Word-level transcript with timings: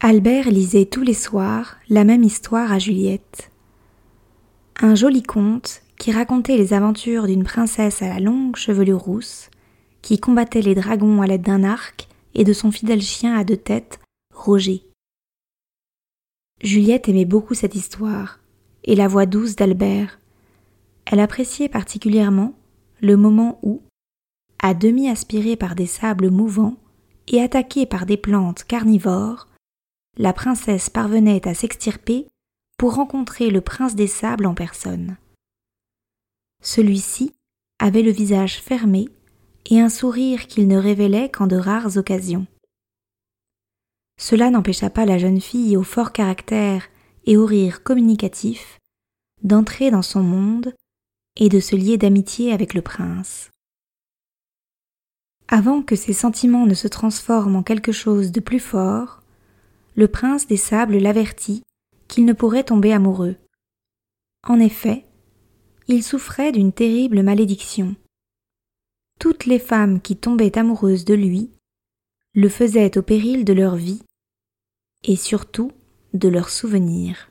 Albert 0.00 0.50
lisait 0.50 0.84
tous 0.84 1.00
les 1.00 1.14
soirs 1.14 1.76
la 1.88 2.04
même 2.04 2.22
histoire 2.22 2.70
à 2.70 2.78
Juliette. 2.78 3.50
Un 4.78 4.94
joli 4.94 5.22
conte 5.22 5.80
qui 5.98 6.12
racontait 6.12 6.58
les 6.58 6.74
aventures 6.74 7.26
d'une 7.26 7.44
princesse 7.44 8.02
à 8.02 8.08
la 8.08 8.20
longue 8.20 8.56
chevelure 8.56 9.00
rousse, 9.00 9.48
qui 10.02 10.18
combattait 10.18 10.60
les 10.60 10.74
dragons 10.74 11.22
à 11.22 11.26
l'aide 11.26 11.40
d'un 11.40 11.64
arc 11.64 12.08
et 12.34 12.44
de 12.44 12.52
son 12.52 12.70
fidèle 12.70 13.00
chien 13.00 13.34
à 13.34 13.42
deux 13.42 13.56
têtes, 13.56 13.98
Roger. 14.34 14.82
Juliette 16.62 17.08
aimait 17.08 17.24
beaucoup 17.24 17.54
cette 17.54 17.74
histoire, 17.74 18.38
et 18.84 18.96
la 18.96 19.08
voix 19.08 19.24
douce 19.24 19.56
d'Albert. 19.56 20.20
Elle 21.06 21.20
appréciait 21.20 21.70
particulièrement 21.70 22.52
le 23.00 23.16
moment 23.16 23.58
où, 23.62 23.80
à 24.62 24.74
demi 24.74 25.08
aspirée 25.08 25.56
par 25.56 25.74
des 25.74 25.86
sables 25.86 26.30
mouvants 26.30 26.76
et 27.28 27.40
attaquée 27.40 27.86
par 27.86 28.04
des 28.04 28.18
plantes 28.18 28.64
carnivores, 28.64 29.48
la 30.16 30.32
princesse 30.32 30.90
parvenait 30.90 31.46
à 31.46 31.54
s'extirper 31.54 32.26
pour 32.78 32.94
rencontrer 32.94 33.50
le 33.50 33.60
prince 33.60 33.94
des 33.94 34.06
sables 34.06 34.46
en 34.46 34.54
personne. 34.54 35.16
Celui-ci 36.62 37.32
avait 37.78 38.02
le 38.02 38.10
visage 38.10 38.60
fermé 38.60 39.08
et 39.66 39.80
un 39.80 39.88
sourire 39.88 40.46
qu'il 40.46 40.68
ne 40.68 40.76
révélait 40.76 41.30
qu'en 41.30 41.46
de 41.46 41.56
rares 41.56 41.96
occasions. 41.96 42.46
Cela 44.18 44.50
n'empêcha 44.50 44.88
pas 44.88 45.04
la 45.04 45.18
jeune 45.18 45.40
fille 45.40 45.76
au 45.76 45.82
fort 45.82 46.12
caractère 46.12 46.88
et 47.26 47.36
au 47.36 47.44
rire 47.44 47.82
communicatif 47.82 48.78
d'entrer 49.42 49.90
dans 49.90 50.02
son 50.02 50.22
monde 50.22 50.74
et 51.38 51.48
de 51.48 51.60
se 51.60 51.76
lier 51.76 51.98
d'amitié 51.98 52.52
avec 52.52 52.72
le 52.72 52.80
prince. 52.80 53.50
Avant 55.48 55.82
que 55.82 55.94
ses 55.94 56.14
sentiments 56.14 56.66
ne 56.66 56.74
se 56.74 56.88
transforment 56.88 57.56
en 57.56 57.62
quelque 57.62 57.92
chose 57.92 58.32
de 58.32 58.40
plus 58.40 58.58
fort, 58.58 59.22
le 59.96 60.08
prince 60.08 60.46
des 60.46 60.58
sables 60.58 60.98
l'avertit 60.98 61.62
qu'il 62.06 62.26
ne 62.26 62.34
pourrait 62.34 62.64
tomber 62.64 62.92
amoureux. 62.92 63.36
En 64.46 64.60
effet, 64.60 65.06
il 65.88 66.02
souffrait 66.02 66.52
d'une 66.52 66.72
terrible 66.72 67.22
malédiction. 67.22 67.96
Toutes 69.18 69.46
les 69.46 69.58
femmes 69.58 70.00
qui 70.00 70.16
tombaient 70.16 70.58
amoureuses 70.58 71.06
de 71.06 71.14
lui 71.14 71.50
le 72.34 72.50
faisaient 72.50 72.98
au 72.98 73.02
péril 73.02 73.44
de 73.46 73.54
leur 73.54 73.76
vie 73.76 74.02
et 75.04 75.16
surtout 75.16 75.72
de 76.12 76.28
leurs 76.28 76.50
souvenirs. 76.50 77.30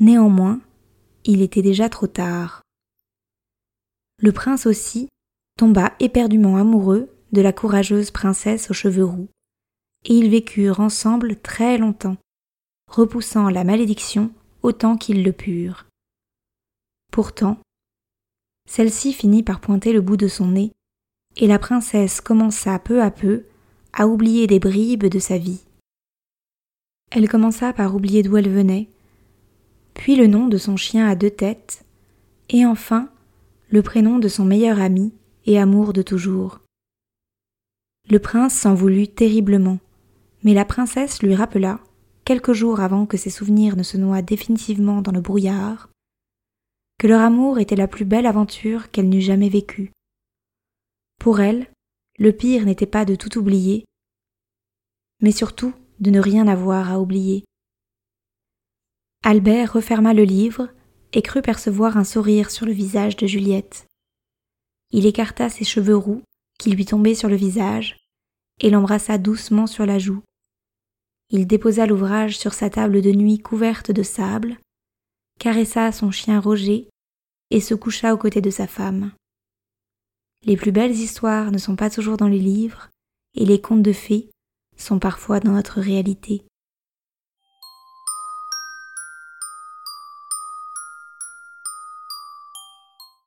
Néanmoins, 0.00 0.60
il 1.24 1.42
était 1.42 1.62
déjà 1.62 1.88
trop 1.88 2.08
tard. 2.08 2.62
Le 4.18 4.32
prince 4.32 4.66
aussi 4.66 5.08
tomba 5.56 5.94
éperdument 6.00 6.56
amoureux 6.56 7.08
de 7.30 7.40
la 7.40 7.52
courageuse 7.52 8.10
princesse 8.10 8.70
aux 8.70 8.74
cheveux 8.74 9.04
roux 9.04 9.28
et 10.04 10.14
ils 10.14 10.30
vécurent 10.30 10.80
ensemble 10.80 11.36
très 11.36 11.78
longtemps, 11.78 12.16
repoussant 12.90 13.48
la 13.48 13.64
malédiction 13.64 14.32
autant 14.62 14.96
qu'ils 14.96 15.24
le 15.24 15.32
purent. 15.32 15.86
Pourtant, 17.10 17.58
celle-ci 18.68 19.12
finit 19.12 19.42
par 19.42 19.60
pointer 19.60 19.92
le 19.92 20.00
bout 20.00 20.16
de 20.16 20.28
son 20.28 20.48
nez, 20.48 20.72
et 21.36 21.46
la 21.46 21.58
princesse 21.58 22.20
commença 22.20 22.78
peu 22.78 23.02
à 23.02 23.10
peu 23.10 23.44
à 23.92 24.06
oublier 24.06 24.46
des 24.46 24.58
bribes 24.58 25.06
de 25.06 25.18
sa 25.18 25.38
vie. 25.38 25.64
Elle 27.10 27.28
commença 27.28 27.72
par 27.72 27.94
oublier 27.94 28.22
d'où 28.22 28.36
elle 28.36 28.50
venait, 28.50 28.88
puis 29.94 30.16
le 30.16 30.26
nom 30.26 30.48
de 30.48 30.56
son 30.56 30.76
chien 30.76 31.06
à 31.06 31.14
deux 31.14 31.30
têtes, 31.30 31.84
et 32.48 32.64
enfin 32.64 33.10
le 33.68 33.82
prénom 33.82 34.18
de 34.18 34.28
son 34.28 34.44
meilleur 34.44 34.80
ami 34.80 35.12
et 35.46 35.58
amour 35.58 35.92
de 35.92 36.02
toujours. 36.02 36.60
Le 38.10 38.18
prince 38.18 38.54
s'en 38.54 38.74
voulut 38.74 39.08
terriblement, 39.08 39.78
mais 40.42 40.54
la 40.54 40.64
princesse 40.64 41.22
lui 41.22 41.34
rappela, 41.34 41.80
quelques 42.24 42.52
jours 42.52 42.80
avant 42.80 43.06
que 43.06 43.16
ses 43.16 43.30
souvenirs 43.30 43.76
ne 43.76 43.82
se 43.82 43.96
noient 43.96 44.22
définitivement 44.22 45.02
dans 45.02 45.12
le 45.12 45.20
brouillard, 45.20 45.90
que 46.98 47.06
leur 47.06 47.20
amour 47.20 47.58
était 47.58 47.76
la 47.76 47.88
plus 47.88 48.04
belle 48.04 48.26
aventure 48.26 48.90
qu'elle 48.90 49.08
n'eût 49.08 49.20
jamais 49.20 49.48
vécue. 49.48 49.92
Pour 51.18 51.40
elle, 51.40 51.70
le 52.18 52.32
pire 52.32 52.64
n'était 52.64 52.86
pas 52.86 53.04
de 53.04 53.14
tout 53.14 53.38
oublier, 53.38 53.84
mais 55.20 55.32
surtout 55.32 55.72
de 56.00 56.10
ne 56.10 56.20
rien 56.20 56.48
avoir 56.48 56.90
à 56.90 57.00
oublier. 57.00 57.44
Albert 59.24 59.72
referma 59.72 60.14
le 60.14 60.24
livre 60.24 60.68
et 61.12 61.22
crut 61.22 61.44
percevoir 61.44 61.96
un 61.96 62.04
sourire 62.04 62.50
sur 62.50 62.66
le 62.66 62.72
visage 62.72 63.16
de 63.16 63.26
Juliette. 63.26 63.86
Il 64.90 65.06
écarta 65.06 65.48
ses 65.48 65.64
cheveux 65.64 65.96
roux 65.96 66.22
qui 66.58 66.70
lui 66.70 66.84
tombaient 66.84 67.14
sur 67.14 67.28
le 67.28 67.36
visage 67.36 67.96
et 68.60 68.70
l'embrassa 68.70 69.18
doucement 69.18 69.66
sur 69.66 69.86
la 69.86 69.98
joue. 69.98 70.22
Il 71.34 71.46
déposa 71.46 71.86
l'ouvrage 71.86 72.38
sur 72.38 72.52
sa 72.52 72.68
table 72.68 73.00
de 73.00 73.10
nuit 73.10 73.38
couverte 73.38 73.90
de 73.90 74.02
sable, 74.02 74.58
caressa 75.40 75.90
son 75.90 76.10
chien 76.10 76.38
Roger 76.38 76.90
et 77.50 77.60
se 77.60 77.74
coucha 77.74 78.12
aux 78.12 78.18
côtés 78.18 78.42
de 78.42 78.50
sa 78.50 78.66
femme. 78.66 79.12
Les 80.44 80.58
plus 80.58 80.72
belles 80.72 80.92
histoires 80.92 81.50
ne 81.50 81.56
sont 81.56 81.74
pas 81.74 81.88
toujours 81.88 82.18
dans 82.18 82.28
les 82.28 82.38
livres, 82.38 82.90
et 83.34 83.46
les 83.46 83.62
contes 83.62 83.82
de 83.82 83.94
fées 83.94 84.28
sont 84.76 84.98
parfois 84.98 85.40
dans 85.40 85.52
notre 85.52 85.80
réalité. 85.80 86.44